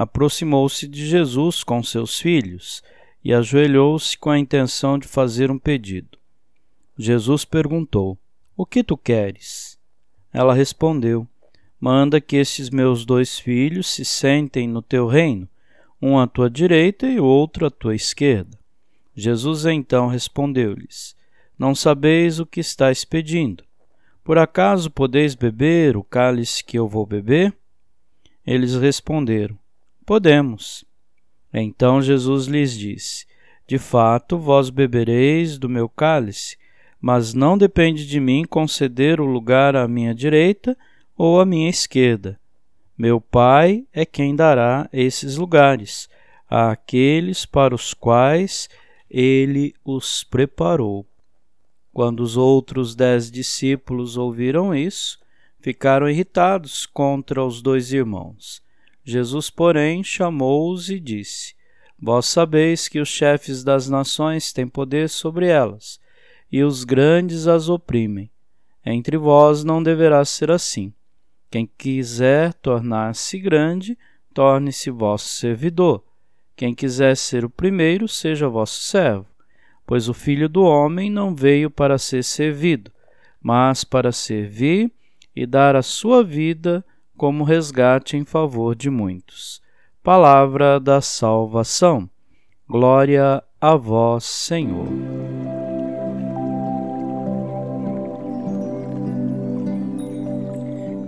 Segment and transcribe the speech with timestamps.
[0.00, 2.82] aproximou-se de Jesus com seus filhos
[3.22, 6.18] e ajoelhou-se com a intenção de fazer um pedido.
[6.96, 8.16] Jesus perguntou:
[8.56, 9.78] O que tu queres?
[10.32, 11.28] Ela respondeu:
[11.78, 15.46] Manda que estes meus dois filhos se sentem no teu reino,
[16.00, 18.58] um à tua direita e o outro à tua esquerda.
[19.14, 21.14] Jesus então respondeu-lhes:
[21.58, 23.62] Não sabeis o que estáis pedindo.
[24.24, 27.54] Por acaso podeis beber o cálice que eu vou beber?
[28.46, 29.59] Eles responderam:
[30.10, 30.84] Podemos.
[31.54, 33.26] Então Jesus lhes disse:
[33.64, 36.56] De fato, vós bebereis do meu cálice,
[37.00, 40.76] mas não depende de mim conceder o lugar à minha direita
[41.16, 42.40] ou à minha esquerda.
[42.98, 46.08] Meu Pai é quem dará esses lugares
[46.48, 48.68] àqueles para os quais
[49.08, 51.06] ele os preparou.
[51.92, 55.20] Quando os outros dez discípulos ouviram isso,
[55.60, 58.60] ficaram irritados contra os dois irmãos.
[59.04, 61.54] Jesus, porém, chamou-os e disse:
[61.98, 66.00] Vós sabeis que os chefes das nações têm poder sobre elas,
[66.50, 68.30] e os grandes as oprimem.
[68.84, 70.92] Entre vós não deverá ser assim.
[71.50, 73.98] Quem quiser tornar-se grande,
[74.32, 76.02] torne-se vosso servidor.
[76.56, 79.26] Quem quiser ser o primeiro, seja vosso servo.
[79.86, 82.92] Pois o Filho do Homem não veio para ser servido,
[83.42, 84.92] mas para servir
[85.34, 86.84] e dar a sua vida
[87.20, 89.60] como resgate em favor de muitos.
[90.02, 92.08] Palavra da salvação.
[92.66, 94.88] Glória a vós, Senhor.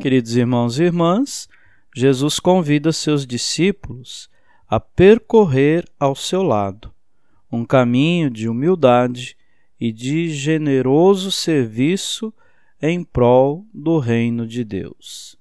[0.00, 1.48] Queridos irmãos e irmãs,
[1.94, 4.28] Jesus convida seus discípulos
[4.68, 6.92] a percorrer ao seu lado
[7.52, 9.36] um caminho de humildade
[9.80, 12.34] e de generoso serviço
[12.82, 15.38] em prol do reino de Deus.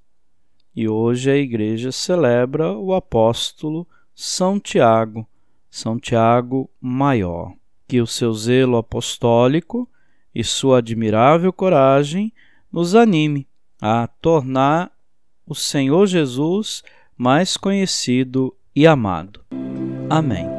[0.79, 3.85] E hoje a igreja celebra o apóstolo
[4.15, 5.27] São Tiago,
[5.69, 7.51] São Tiago Maior.
[7.85, 9.89] Que o seu zelo apostólico
[10.33, 12.31] e sua admirável coragem
[12.71, 13.45] nos anime
[13.81, 14.89] a tornar
[15.45, 16.81] o Senhor Jesus
[17.17, 19.41] mais conhecido e amado.
[20.09, 20.58] Amém.